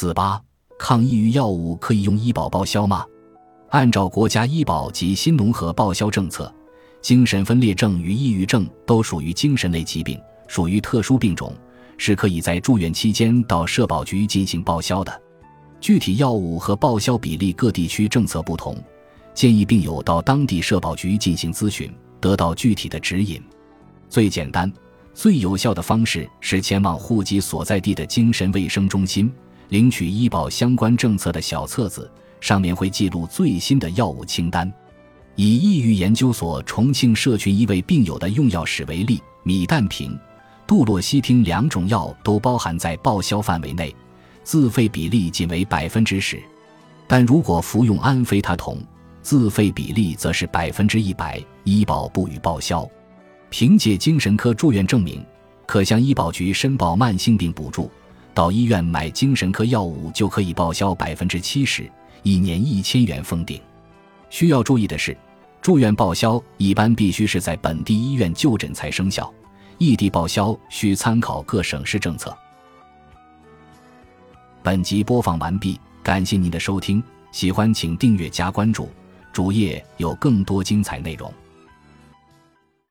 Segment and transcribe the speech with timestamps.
[0.00, 0.42] 四八，
[0.78, 3.04] 抗抑郁药物可以用医保报销吗？
[3.68, 6.50] 按照国家医保及新农合报销政策，
[7.02, 10.18] 精神分裂症与抑郁症都属于精神类疾病，
[10.48, 11.52] 属于特殊病种，
[11.98, 15.22] 是可以在住院期间到社保局进行报销的。
[15.82, 18.74] 具体药物和报销比例各地区政策不同，
[19.34, 21.92] 建议病友到当地社保局进行咨询，
[22.22, 23.38] 得到具体的指引。
[24.08, 24.72] 最简单、
[25.12, 29.30] 最有效的方式是前往户籍所在地的精神卫生中心，
[29.70, 32.08] 领取医保相关政策的小册子。
[32.40, 34.72] 上面会记录最新的药物清单。
[35.34, 40.18] 以抑郁研究所重庆社群一位病友的用药史为例，米氮平、
[40.66, 43.94] 杜洛西汀两种药都包含在报销范围内，
[44.42, 46.42] 自费比例仅为百分之十。
[47.06, 48.78] 但如果服用安非他酮，
[49.20, 52.88] 自费比例则是百分之一百，医保不予报销。
[53.50, 55.22] 凭借精神科住院证明，
[55.66, 57.90] 可向医保局申报慢性病补助，
[58.34, 61.90] 到医院买精神科药物就可以报销百分之七十。
[62.22, 63.60] 一年一千元封顶。
[64.28, 65.16] 需要注意的是，
[65.62, 69.32] 住院报销一般必须是在本地医院就诊才生效，
[69.78, 72.36] 异地报销需参考各省市政策。
[74.62, 77.02] 本集播放完毕，感谢您的收听，
[77.32, 78.88] 喜欢请订阅加关注，
[79.32, 81.32] 主页有更多精彩内容。